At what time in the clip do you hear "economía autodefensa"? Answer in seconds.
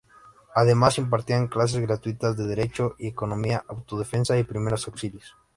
3.05-4.35